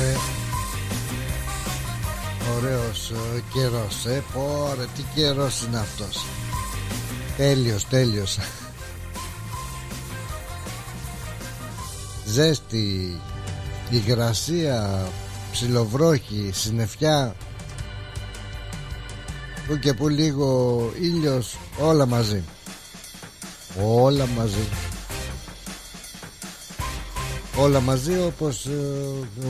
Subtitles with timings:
[0.00, 0.18] Ωραία
[2.56, 6.24] Ωραίος ε, καιρός ε, Πόρε τι καιρός είναι αυτός.
[7.36, 8.38] Τέλειος τέλειος.
[12.24, 13.20] Ζέστη
[13.90, 15.08] Υγρασία
[15.52, 17.34] Ψιλοβρόχη Συννεφιά.
[19.66, 22.42] Που και που λίγο ήλιος Όλα μαζί.
[23.82, 24.68] Όλα μαζί
[27.56, 28.70] Όλα μαζί όπως ε,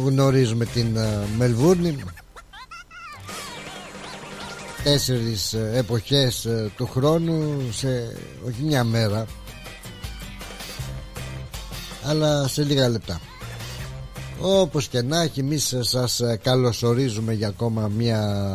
[0.05, 1.97] γνωρίζουμε την ε, Μελβούρνη.
[4.85, 8.17] Τέσσερις ε, εποχές του χρόνου σε
[8.47, 9.27] όχι μια μέρα
[12.05, 13.21] αλλά σε λίγα λεπτά.
[14.41, 18.49] Όπως και να έχει εμείς σας καλωσορίζουμε για ακόμα μια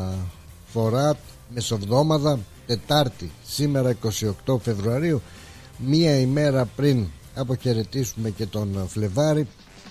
[0.73, 1.17] φορά
[1.53, 3.95] μεσοβδόμαδα Τετάρτη σήμερα
[4.45, 5.21] 28 Φεβρουαρίου
[5.77, 9.47] μία ημέρα πριν αποχαιρετήσουμε και τον Φλεβάρη.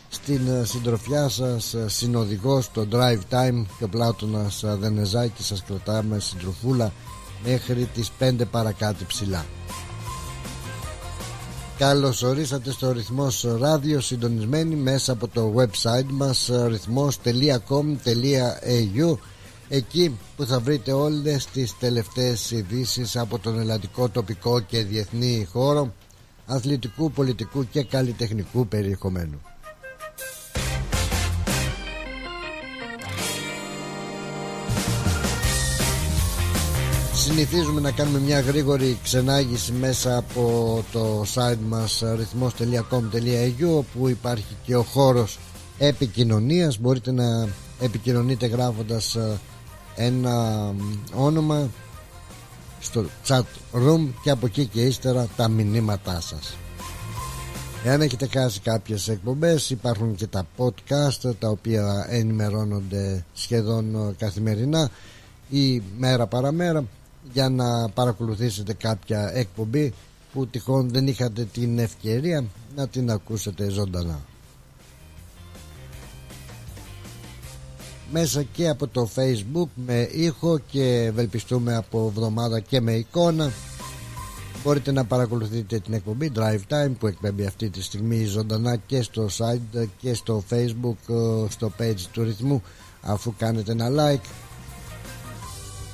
[0.08, 3.64] Στην συντροφιά σας συνοδηγός το Drive Time.
[3.78, 6.92] Και ο Πλάτωνας Δενεζάκη σας κρατάμε συντροφούλα
[7.44, 9.44] μέχρι τις 5 παρακάτω ψηλά.
[11.78, 19.16] Καλώς ορίσατε στο ρυθμός ράδιο συντονισμένοι μέσα από το website μας ρυθμός.com.au
[19.68, 25.92] εκεί που θα βρείτε όλες τις τελευταίες ειδήσεις από τον ελλαδικό τοπικό και διεθνή χώρο
[26.46, 29.40] αθλητικού, πολιτικού και καλλιτεχνικού περιεχομένου.
[37.14, 44.76] Συνηθίζουμε να κάνουμε μια γρήγορη ξενάγηση μέσα από το site μας ρυθμός.com.au όπου υπάρχει και
[44.76, 45.38] ο χώρος
[45.78, 47.48] επικοινωνίας μπορείτε να
[47.80, 49.38] επικοινωνείτε γράφοντας ε,
[49.96, 50.74] ένα
[51.14, 51.68] όνομα
[52.84, 56.56] στο chat room και από εκεί και ύστερα τα μηνύματά σας
[57.84, 64.90] Εάν έχετε χάσει κάποιες εκπομπές υπάρχουν και τα podcast τα οποία ενημερώνονται σχεδόν καθημερινά
[65.50, 66.84] ή μέρα παραμέρα
[67.32, 69.92] για να παρακολουθήσετε κάποια εκπομπή
[70.32, 72.44] που τυχόν δεν είχατε την ευκαιρία
[72.76, 74.20] να την ακούσετε ζωντανά.
[78.16, 83.52] Μέσα και από το facebook με ήχο και ευελπιστούμε από εβδομάδα και με εικόνα.
[84.64, 89.28] Μπορείτε να παρακολουθείτε την εκπομπή Drive Time που εκπέμπει αυτή τη στιγμή ζωντανά και στο
[89.38, 92.62] site και στο facebook ε, στο page του ρυθμού.
[93.00, 94.26] Αφού κάνετε ένα like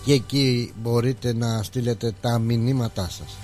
[0.05, 3.37] και εκεί μπορείτε να στείλετε τα μηνύματά σας.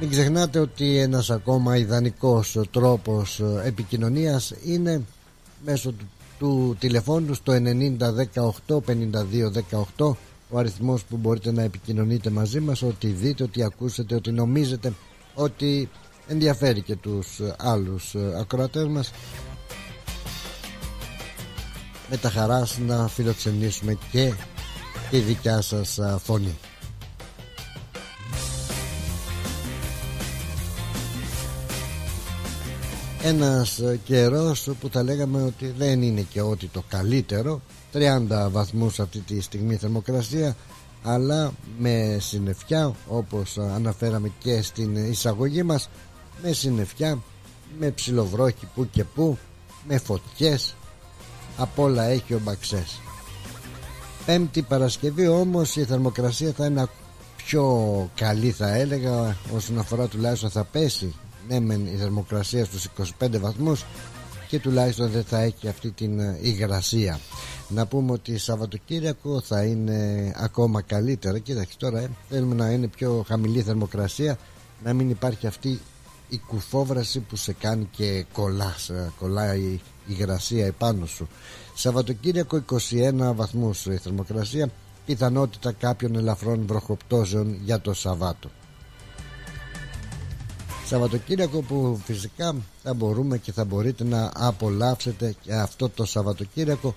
[0.00, 5.02] Μην ξεχνάτε ότι ένας ακόμα ιδανικός τρόπος επικοινωνίας είναι
[5.64, 6.08] μέσω του
[6.44, 7.52] του τηλεφώνου στο
[8.66, 8.76] 9018
[9.96, 10.16] 5218
[10.50, 14.92] ο αριθμός που μπορείτε να επικοινωνείτε μαζί μας ότι δείτε, ότι ακούσετε, ότι νομίζετε
[15.34, 15.88] ότι
[16.28, 19.12] ενδιαφέρει και τους άλλους ακροατές μας.
[22.10, 24.32] Με τα χαράς να φιλοξενήσουμε και
[25.10, 26.58] τη δικιά σας φωνή
[33.26, 37.60] ένας καιρός που θα λέγαμε ότι δεν είναι και ό,τι το καλύτερο.
[37.92, 40.56] 30 βαθμούς αυτή τη στιγμή θερμοκρασία
[41.02, 45.88] αλλά με συννεφιά όπως αναφέραμε και στην εισαγωγή μας
[46.42, 47.18] με συννεφιά
[47.78, 49.38] με ψιλοβρόχη που και που
[49.88, 50.74] με φωτιές.
[51.56, 53.00] Απ' όλα έχει ο Μπαξές.
[54.26, 56.86] Πέμπτη Παρασκευή όμως η θερμοκρασία θα είναι
[57.36, 61.14] πιο καλή θα έλεγα όσον αφορά τουλάχιστον θα πέσει
[61.48, 62.88] ναι μεν η θερμοκρασία στους
[63.20, 63.84] 25 βαθμούς
[64.48, 67.20] και τουλάχιστον δεν θα έχει αυτή την ε, υγρασία.
[67.68, 71.38] Να πούμε ότι Σαββατοκύριακο θα είναι ακόμα καλύτερα.
[71.38, 74.38] Κοίταξε τώρα ε, θέλουμε να είναι πιο χαμηλή θερμοκρασία
[74.84, 75.80] να μην υπάρχει αυτή
[76.28, 81.28] η κουφόβραση που σε κάνει και κολλάς, ε, κολλάει η υγρασία επάνω σου.
[81.74, 84.70] Σαββατοκύριακο 21 βαθμούς η θερμοκρασία.
[85.06, 88.50] Πιθανότητα κάποιων ελαφρών βροχοπτώσεων για το Σαββάτο
[90.86, 96.94] Σαββατοκύριακο που φυσικά θα μπορούμε και θα μπορείτε να απολαύσετε και αυτό το Σαββατοκύριακο.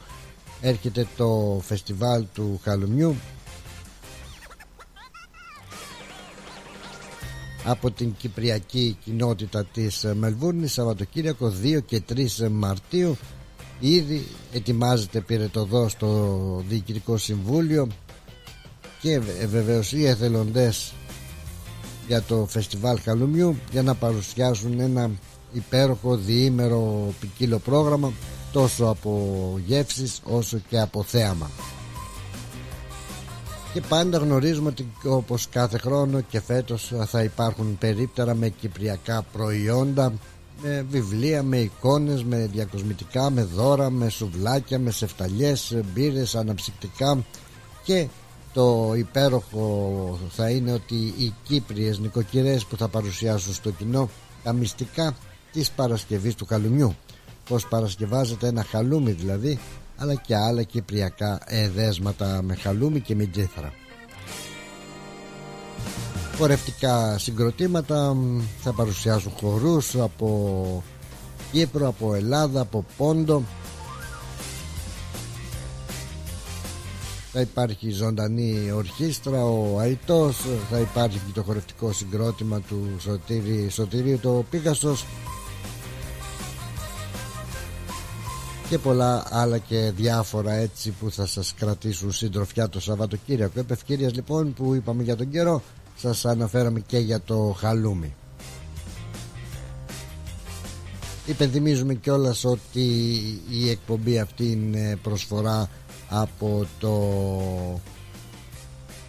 [0.62, 3.16] Έρχεται το φεστιβάλ του Χαλουμιού.
[7.66, 13.18] Από την Κυπριακή κοινότητα της Μελβούρνης Σαββατοκύριακο 2 και 3 Μαρτίου.
[13.80, 17.88] Ήδη ετοιμάζεται πυρετοδό στο Διοικητικό Συμβούλιο.
[19.02, 20.94] Και βεβαίως οι εθελοντές
[22.08, 25.12] για το φεστιβάλ Χαλουμιού για να παρουσιάσουν ένα
[25.54, 28.14] υπέροχο διήμερο ποικίλο πρόγραμμα
[28.52, 29.22] τόσο από
[29.66, 31.50] γεύσεις όσο και από θέαμα.
[33.74, 40.14] Και πάντα γνωρίζουμε ότι όπως κάθε χρόνο και φέτος θα υπάρχουν περίπτερα με κυπριακά προϊόντα
[40.62, 47.26] με βιβλία, με εικόνες, με διακοσμητικά, με δώρα, με σουβλάκια, με σεφταλιές, μπύρες, αναψυκτικά
[47.84, 48.08] και
[48.58, 54.10] το υπέροχο θα είναι ότι οι Κύπριες νοικοκυρές που θα παρουσιάσουν στο κοινό
[54.44, 55.16] τα μυστικά
[55.52, 56.96] της Παρασκευής του Χαλουμιού
[57.50, 59.60] πως παρασκευάζεται ένα χαλούμι δηλαδή
[59.98, 63.74] αλλά και άλλα κυπριακά εδέσματα με χαλούμι και μιτζήθρα
[66.38, 68.16] χορευτικά συγκροτήματα
[68.62, 70.84] θα παρουσιάσουν χορούς από
[71.52, 73.44] Κύπρο, από Ελλάδα, από Πόντο
[77.40, 80.38] θα υπάρχει ζωντανή ορχήστρα ο Αϊτός
[80.70, 85.06] θα υπάρχει το χορευτικό συγκρότημα του Σωτήρη, Σωτηρίου το Πίγασος
[88.70, 93.60] και πολλά άλλα και διάφορα έτσι που θα σας κρατήσουν συντροφιά το Σαββατοκύριακο.
[93.60, 95.62] Επευκαιρίας λοιπόν που είπαμε για τον καιρό
[95.96, 98.16] σας αναφέραμε και για το χαλούμι.
[101.26, 102.86] Υπενθυμίζουμε κιόλας ότι
[103.50, 105.70] η εκπομπή αυτή είναι προσφορά
[106.10, 106.94] από το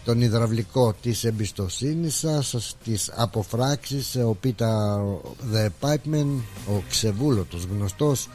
[0.03, 5.01] τον υδραυλικό της εμπιστοσύνης σας τις αποφράξεις ο Πίτα
[5.53, 6.27] The Pipeman
[6.67, 8.27] ο ξεβούλωτος γνωστός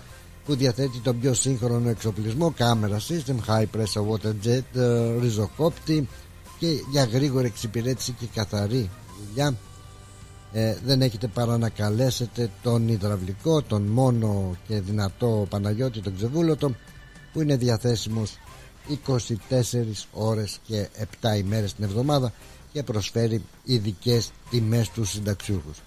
[0.44, 6.08] που διαθέτει τον πιο σύγχρονο εξοπλισμό κάμερα system, high pressure water jet, ε, ριζοκόπτη
[6.58, 8.90] και για γρήγορη εξυπηρέτηση και καθαρή
[9.28, 9.55] δουλειά.
[10.52, 16.75] Ε, δεν έχετε παρά να καλέσετε τον υδραυλικό, τον μόνο και δυνατό Παναγιώτη τον Ξεβούλωτο
[17.32, 18.38] που είναι διαθέσιμος
[18.88, 20.88] 24 ώρες και
[21.22, 22.32] 7 ημέρες την εβδομάδα
[22.72, 25.78] και προσφέρει ειδικές τιμές στους συνταξιούχους.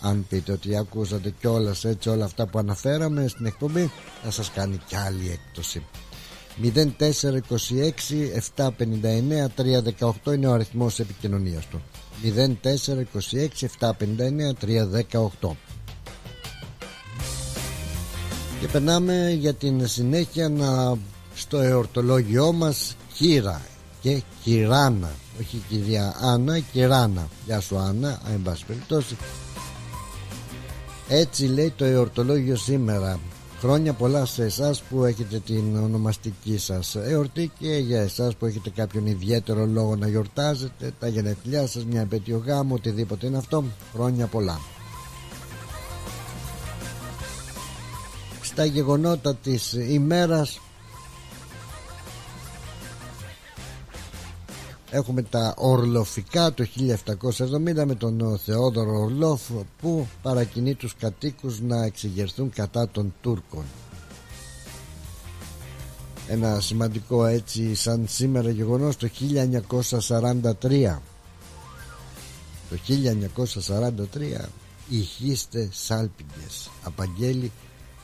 [0.00, 3.90] Αν πείτε ότι ακούσατε κιόλας έτσι όλα αυτά που αναφέραμε στην εκπομπή
[4.22, 5.82] θα σας κάνει κι άλλη έκπτωση.
[6.62, 6.70] 0426
[8.56, 9.48] 759
[10.24, 11.82] 318 είναι ο αριθμός επικοινωνίας του.
[12.22, 14.52] 0426 759
[15.40, 15.56] 318
[18.60, 20.96] και περνάμε για την συνέχεια να
[21.34, 23.60] στο εορτολόγιό μας Κύρα
[24.00, 25.10] και Κυράνα.
[25.40, 27.28] Όχι κυρία Άννα Κυράνα.
[27.46, 29.16] Γεια σου Άννα εν πάση περιπτώσει.
[31.08, 33.18] Έτσι λέει το εορτολόγιο σήμερα.
[33.60, 38.70] Χρόνια πολλά σε εσάς που έχετε την ονομαστική σας εορτή και για εσάς που έχετε
[38.70, 43.64] κάποιον ιδιαίτερο λόγο να γιορτάζετε τα γενεθλιά σας, μια επέτειο γάμου, οτιδήποτε είναι αυτό.
[43.94, 44.60] Χρόνια πολλά.
[48.42, 50.60] Στα γεγονότα της ημέρας
[54.94, 56.66] Έχουμε τα Ορλοφικά το
[57.74, 59.40] 1770 με τον Θεόδωρο Ορλόφ
[59.80, 63.64] που παρακινεί τους κατοίκους να εξηγερθούν κατά των Τούρκων.
[66.28, 69.08] Ένα σημαντικό έτσι σαν σήμερα γεγονός το
[70.08, 71.00] 1943.
[72.70, 74.48] Το 1943
[74.88, 77.52] ηχείστε σάλπιγγες απαγγέλει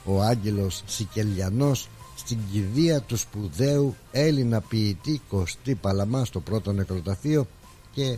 [0.05, 1.89] ο Άγγελος Σικελιανός
[2.21, 7.47] στην κηδεία του σπουδαίου Έλληνα ποιητή Κωστή Παλαμά στο πρώτο νεκροταφείο
[7.91, 8.17] και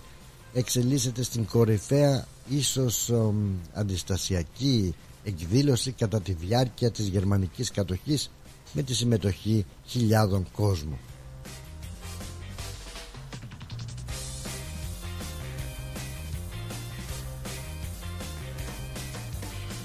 [0.54, 3.12] εξελίσσεται στην κορυφαία ίσως
[3.74, 8.32] αντιστασιακή εκδήλωση κατά τη διάρκεια της γερμανικής κατοχής
[8.74, 10.98] με τη συμμετοχή χιλιάδων κόσμου.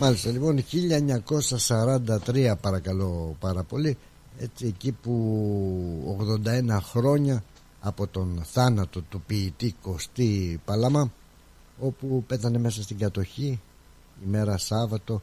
[0.01, 0.65] Μάλιστα λοιπόν
[2.27, 3.97] 1943 παρακαλώ πάρα πολύ
[4.39, 7.45] έτσι εκεί που 81 χρόνια
[7.81, 11.13] από τον θάνατο του ποιητή Κωστή Παλάμα
[11.81, 13.61] όπου πέθανε μέσα στην κατοχή
[14.25, 15.23] ημέρα Σάββατο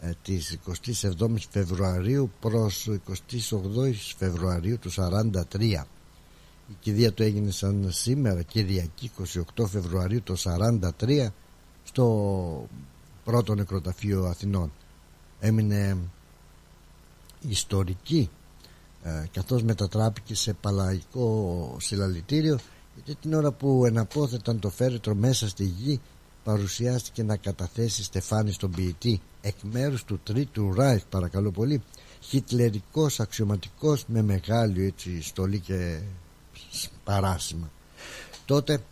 [0.00, 5.84] ε, της 27ης Φεβρουαρίου προς 28 Φεβρουαρίου του 43
[6.70, 9.10] η κηδεία του έγινε σαν σήμερα Κυριακή
[9.56, 11.26] 28 Φεβρουαρίου του 43
[11.84, 12.68] στο
[13.24, 14.72] πρώτο νεκροταφείο Αθηνών.
[15.40, 15.96] Έμεινε
[17.48, 18.30] ιστορική
[19.06, 22.58] ε, καθώς μετατράπηκε σε παλαϊκό συλλαλητήριο
[22.94, 26.00] γιατί την ώρα που εναπόθεταν το φέρετρο μέσα στη γη
[26.44, 29.20] παρουσιάστηκε να καταθέσει στεφάνι στον ποιητή.
[29.40, 31.82] Εκ μέρους του τρίτου Ράιχ παρακαλώ πολύ
[32.20, 36.00] χιτλερικός αξιωματικός με μεγάλη έτσι στολή και
[37.04, 37.70] παράσημα
[38.44, 38.82] τότε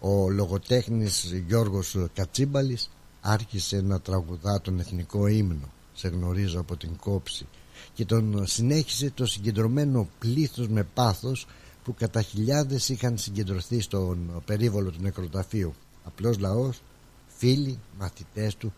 [0.00, 2.90] ο λογοτέχνης Γιώργος Κατσίμπαλης
[3.20, 5.72] άρχισε να τραγουδά τον εθνικό ύμνο.
[5.94, 7.46] Σε γνωρίζω από την κόψη
[7.94, 11.46] και τον συνέχισε το συγκεντρωμένο πλήθος με πάθος
[11.84, 15.74] που κατά χιλιάδες είχαν συγκεντρωθεί στον περίβολο του νεκροταφείου.
[16.04, 16.80] Απλός λαός,
[17.26, 18.72] φίλοι, μαθητές του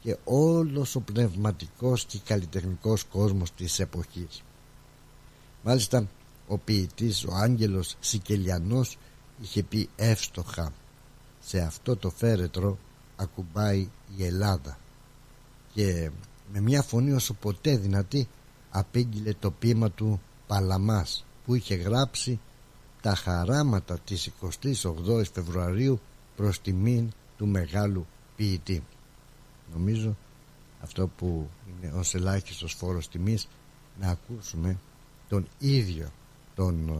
[0.00, 4.42] και όλος ο πνευματικός και καλλιτεχνικός κόσμος της εποχής.
[5.62, 6.08] Μάλιστα
[6.46, 8.98] ο ποιητής ο Άγγελος Σικελιανός
[9.42, 10.72] είχε πει εύστοχα
[11.40, 12.78] σε αυτό το φέρετρο
[13.16, 14.78] ακουμπάει η Ελλάδα
[15.74, 16.10] και
[16.52, 18.28] με μια φωνή όσο ποτέ δυνατή
[18.78, 22.40] απήγγειλε το ποίημα του Παλαμάς που είχε γράψει
[23.02, 26.00] τα χαράματα της 28 Φεβρουαρίου
[26.36, 28.06] προς τιμήν του μεγάλου
[28.36, 28.82] ποιητή.
[29.72, 30.16] Νομίζω
[30.82, 33.48] αυτό που είναι ως ελάχιστος φόρος τιμής
[34.00, 34.78] να ακούσουμε
[35.28, 36.08] τον ίδιο
[36.54, 36.92] τον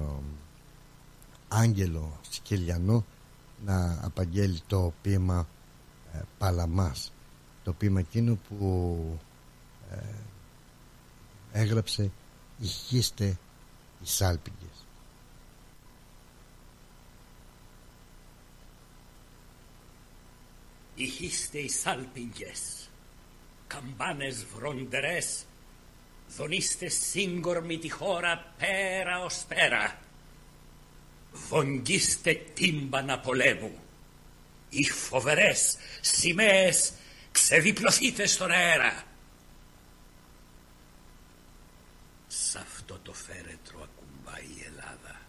[1.48, 3.04] Άγγελο Σκελιανό
[3.64, 5.48] να απαγγέλει το ποίημα
[6.12, 7.12] ε, Παλαμάς
[7.64, 8.98] το ποίημα εκείνο που
[9.90, 9.96] ε,
[11.56, 12.10] έγραψε
[12.58, 13.38] «Ηχείστε
[14.02, 14.86] οι σάλπιγγες».
[20.94, 22.90] Ηχείστε οι σάλπιγγες,
[23.66, 25.44] καμπάνες βροντερές,
[26.36, 29.98] δονείστε σύγκορμη τη χώρα πέρα ως πέρα.
[31.32, 33.78] Βογγίστε τύμπανα πολέμου,
[34.68, 36.92] οι φοβερές σημαίες
[37.32, 39.04] ξεδιπλωθείτε στον αέρα.
[42.28, 42.56] Σ'
[42.88, 45.20] αυτό το φέρετρο ακουμπάει η Ελλάδα.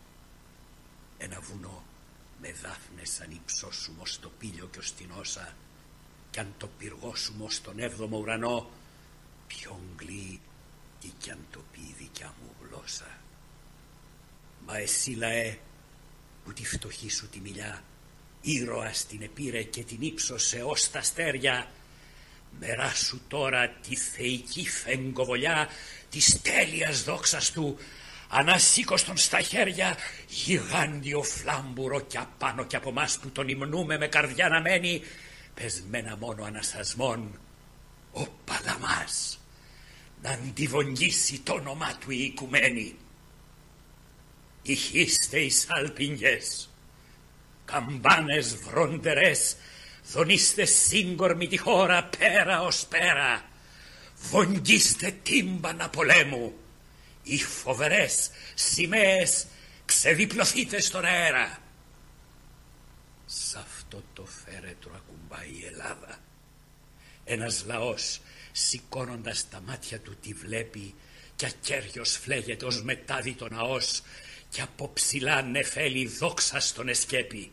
[1.18, 1.84] Ένα βουνό
[2.42, 5.56] με δάφνες αν υψώσουμε ως το πήλιο και ως την όσα
[6.32, 8.70] κι αν το πυργώσουμε ως τον έβδομο ουρανό
[9.48, 10.40] πιο γκλή
[11.00, 13.18] τι κι αν το πει η δικιά μου γλώσσα.
[14.66, 15.58] Μα εσύ λαέ
[16.44, 17.84] που τη φτωχή σου τη μιλιά
[18.42, 21.72] ήρωας την επήρε και την ύψωσε ως τα αστέρια
[22.96, 25.68] σου τώρα τη θεϊκή φεγγοβολιά
[26.10, 27.78] της τέλειας δόξας του
[28.28, 29.98] ανασήκωστον στα χέρια
[30.28, 35.02] γιγάντιο φλάμπουρο κι απάνω κι από μας που τον υμνούμε με καρδιά να μένει
[35.54, 37.40] πεσμένα μόνο αναστασμών
[38.12, 39.40] ο Παλαμάς
[40.22, 42.96] να αντιβογγίσει το όνομά του η οικουμένη.
[44.62, 46.70] Ηχείστε οι σάλπιγγες,
[47.66, 49.56] καμπάνες βροντερές
[50.12, 53.46] δονείστε σύγκορμη τη χώρα πέρα ως πέρα,
[54.16, 56.54] βογγίστε τύμπανα πολέμου,
[57.24, 59.46] οι φοβερές σημαίες
[59.86, 61.60] ξεδιπλωθείτε στον αέρα.
[63.26, 66.18] Σ' αυτό το φέρετρο ακουμπάει η Ελλάδα.
[67.24, 68.22] Ένας λαός
[68.52, 70.96] σηκώνοντας τα μάτια του τη βλέπει
[71.36, 74.02] κι ακέργιος φλέγεται ως μετάδιτο ναός
[74.50, 77.52] κι από ψηλά νεφέλη δόξα στον εσκέπη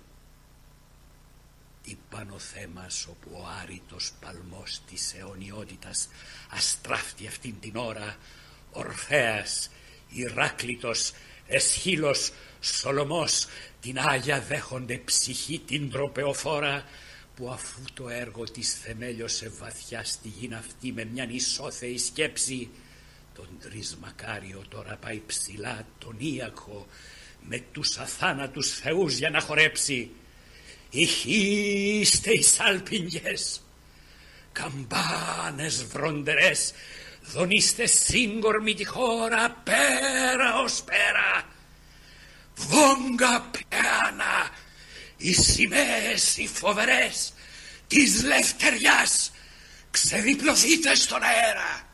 [1.85, 6.09] τι πάνω θέμας όπου ο άρρητος παλμός της αιωνιότητας
[6.51, 8.17] αστράφτει αυτήν την ώρα
[8.73, 9.71] Ορφέας,
[10.09, 11.13] Ηράκλητος,
[11.47, 13.47] Εσχύλος, Σολομός
[13.81, 16.85] την Άγια δέχονται ψυχή την τροπεοφόρα
[17.37, 22.71] που αφού το έργο της θεμέλιωσε βαθιά στη γη αυτή με μια ισόθεη σκέψη
[23.35, 26.87] τον Τρισμακάριο τώρα πάει ψηλά τον Ίακο
[27.49, 30.11] με τους αθάνατους θεούς για να χορέψει
[30.95, 33.61] ηχείστε οι σάλπιγγες,
[34.53, 36.73] καμπάνες βροντερές,
[37.21, 41.49] δονείστε σύγκορμη τη χώρα πέρα ως πέρα.
[42.57, 44.51] Βόγγα πιάνα,
[45.17, 47.33] οι σημαίες οι φοβερές
[47.87, 49.33] της λευτεριάς
[49.91, 51.89] ξεδιπλωθείτε στον αέρα.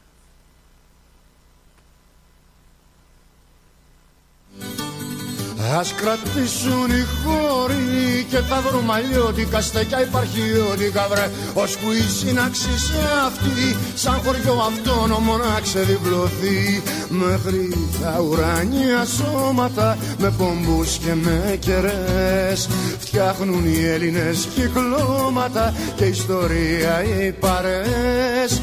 [5.79, 13.03] Ας κρατήσουν οι χώροι και θα βρούμε αλλιώτικα στεκιά υπαρχιώτικα βρε Ώσπου η σύναξη σε
[13.27, 13.77] αυτή.
[13.95, 16.83] Σαν χωριό αυτόνομο να ξεδιπλωθεί.
[17.09, 27.05] Μέχρι τα ουράνια σώματα με πομπούς και με κερές Φτιάχνουν οι Έλληνες κυκλώματα και ιστορία
[27.05, 28.61] οι παρές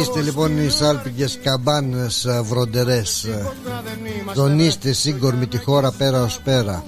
[0.00, 3.26] Είστε λοιπόν οι σάλπιγγες καμπάνες βροντερές
[4.34, 6.84] Δονείστε σύγκορμη τη χώρα πέρα ως πέρα.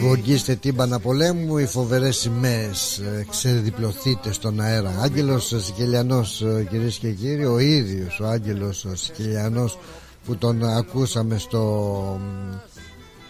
[0.00, 4.94] Βογγίστε τύμπανα πολέμου Οι φοβερές σημαίες ε, Ξεδιπλωθείτε στον αέρα.
[5.00, 9.78] Άγγελος Σικελιανός ε, κυρίες και κύριοι Ο ίδιος ο Άγγελος Σικελιανός
[10.24, 12.20] Που τον ακούσαμε στο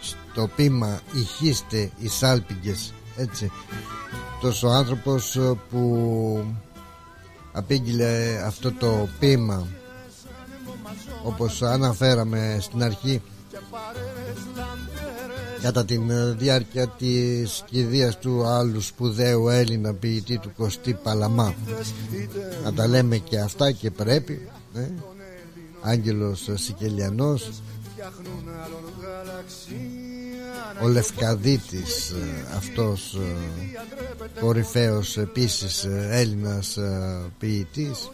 [0.01, 3.51] Στο πείμα Ηχείστε οι σάλπιγγες Έτσι.
[4.41, 6.45] Τόσο άνθρωπος ε, που
[7.57, 9.67] Απήγγειλε αυτό το πείμα
[11.25, 13.23] όπως αναφέραμε στην αρχή
[15.63, 15.99] κατά τη
[16.37, 21.55] διάρκεια της κηδείας του άλλου σπουδαίου Έλληνα ποιητή του Κωστή Παλαμά.
[22.65, 24.89] Να τα λέμε και αυτά και πρέπει ε;
[25.83, 27.51] Άγγελος Σικελιανός
[30.83, 32.15] ο Λευκαδίτης
[32.57, 38.11] αυτός ε, κορυφαίος επίσης ε, Έλληνας ε, ποιητής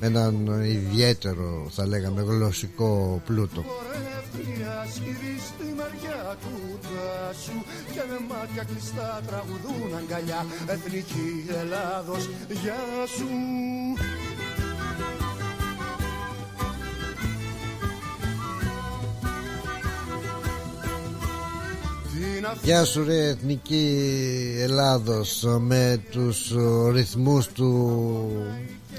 [0.00, 3.64] με έναν ιδιαίτερο θα λέγαμε γλωσσικό πλούτο.
[4.94, 7.58] σκυρί στη μεριά του δάσου
[7.92, 13.28] και με μάτια κλειστά τραγουδούν αγκαλιά εθνική Ελλάδος γεια σου
[22.60, 23.96] Γεια σου ρε Εθνική
[24.58, 26.52] Ελλάδος με τους
[26.92, 28.28] ρυθμούς του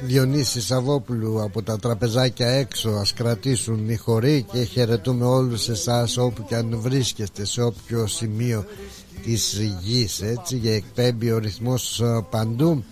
[0.03, 6.45] Διονύση Σαββόπουλου από τα τραπεζάκια έξω ας κρατήσουν οι χωροί και χαιρετούμε όλους εσάς όπου
[6.45, 8.65] και αν βρίσκεστε σε όποιο σημείο
[9.23, 12.83] της γης έτσι για εκπέμπει ο ρυθμός παντού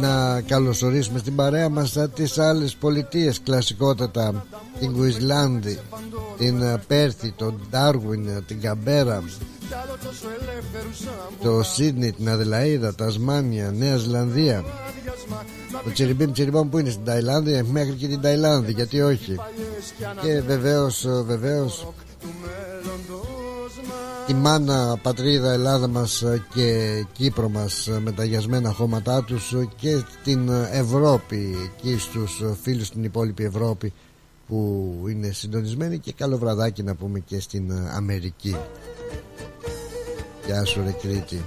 [0.00, 4.46] να καλωσορίσουμε στην παρέα μας τις άλλες πολιτείες κλασικότατα.
[4.78, 5.78] Την Κουισλάνδη
[6.38, 9.22] την Πέρθη, τον Ντάρουιν, την Καμπέρα
[11.42, 14.64] το Σίδνη, την Αδελαίδα, τα Ασμάνια, Νέα Ζηλανδία.
[15.84, 19.36] Το Τσιριμπίμ Τσιριμπόμ που είναι στην Ταϊλάνδη μέχρι και την Ταϊλάνδη γιατί όχι.
[20.22, 21.92] Και βεβαίως βεβαίως
[24.28, 30.48] τη μάνα πατρίδα Ελλάδα μας και Κύπρο μας με τα γιασμένα χώματά τους και την
[30.70, 33.92] Ευρώπη εκεί στους φίλους στην υπόλοιπη Ευρώπη
[34.48, 38.56] που είναι συντονισμένοι και καλό βραδάκι να πούμε και στην Αμερική.
[40.46, 41.42] Γεια σου ρε Κρήτη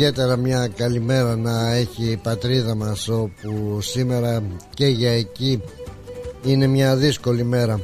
[0.00, 4.42] ιδιαίτερα μια καλημέρα να έχει η πατρίδα μας όπου σήμερα
[4.74, 5.62] και για εκεί
[6.44, 7.80] είναι μια δύσκολη μέρα.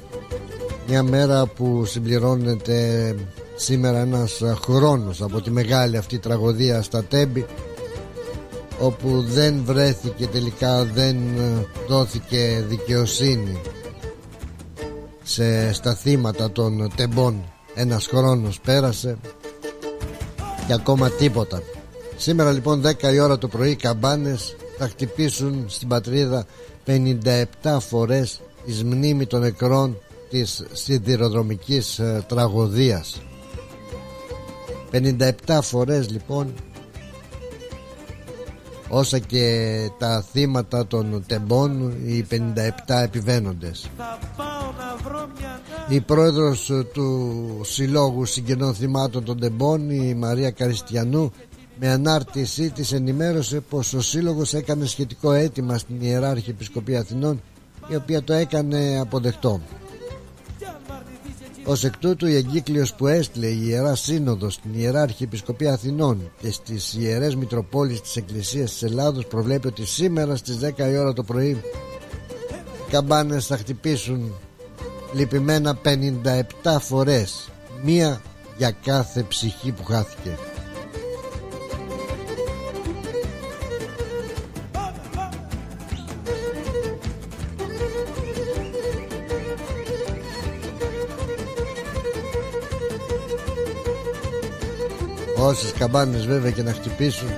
[0.89, 3.15] Μια μέρα που συμπληρώνεται
[3.57, 7.47] σήμερα ένας χρόνος από τη μεγάλη αυτή τραγωδία στα Τέμπη
[8.79, 11.17] όπου δεν βρέθηκε τελικά δεν
[11.89, 13.61] δόθηκε δικαιοσύνη
[15.23, 17.45] σε, στα θύματα των τεμπών.
[17.75, 19.17] Ένας χρόνος πέρασε
[20.67, 21.63] και ακόμα τίποτα
[22.17, 26.47] Σήμερα λοιπόν 10 η ώρα το πρωί οι καμπάνες θα χτυπήσουν στην πατρίδα
[26.87, 29.97] 57 φορές εις μνήμη των νεκρών
[30.31, 33.23] της σιδηροδρομικής ε, τραγωδίας.
[34.93, 36.55] 57 φορές λοιπόν
[38.89, 42.37] όσα και τα θύματα των τεμπών οι 57
[43.03, 43.91] επιβαίνοντες.
[45.89, 51.33] Η πρόεδρος του Συλλόγου Συγγενών Θυμάτων των Τεμπών η Μαρία Καριστιανού
[51.81, 57.43] με ανάρτησή της ενημέρωσε πως ο Σύλλογος έκανε σχετικό αίτημα στην Ιεράρχη Επισκοπή Αθηνών
[57.89, 59.61] η οποία το έκανε αποδεκτό.
[61.67, 66.51] Ω εκ τούτου η εγκύκλειος που έστειλε η Ιερά Σύνοδος στην Ιεράρχη Επισκοπή Αθηνών και
[66.51, 71.23] στις Ιερές Μητροπόλεις της Εκκλησίας της Ελλάδος προβλέπει ότι σήμερα στις 10 η ώρα το
[71.23, 71.49] πρωί
[72.87, 74.33] οι καμπάνες θα χτυπήσουν
[75.13, 75.79] λυπημένα
[76.63, 77.49] 57 φορές
[77.85, 78.21] μία
[78.57, 80.39] για κάθε ψυχή που χάθηκε.
[95.47, 97.29] Όσες καμπάνες βέβαια και να χτυπήσουν.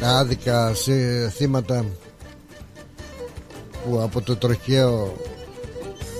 [0.00, 0.72] Τα άδικα
[1.30, 1.84] θύματα
[3.84, 5.16] που από το τροχαίο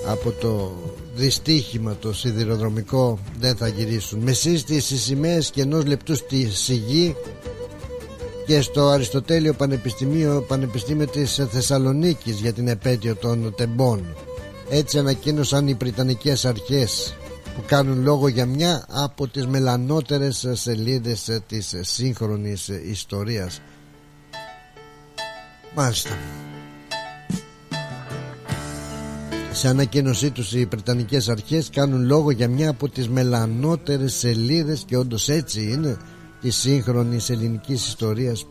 [0.07, 0.71] από το
[1.15, 4.19] δυστύχημα το σιδηροδρομικό δεν θα γυρίσουν.
[4.19, 7.15] Με σύστηση στις σημαίες και ενός λεπτού στη σιγή
[8.45, 14.15] και στο Αριστοτέλειο Πανεπιστημίο Πανεπιστήμιο της Θεσσαλονίκης για την επέτειο των τεμπών.
[14.69, 17.15] Έτσι ανακοίνωσαν οι Πριτανικές αρχές
[17.55, 23.61] που κάνουν λόγο για μια από τις μελανότερες σελίδες της σύγχρονης ιστορίας.
[25.75, 26.17] Μάλιστα.
[29.51, 34.97] Σε ανακοίνωσή τους οι Βρετανικές αρχές κάνουν λόγο για μια από τις μελανότερες σελίδες και
[34.97, 35.97] όντως έτσι είναι
[36.41, 38.49] της σύγχρονης ελληνικής ιστορίας που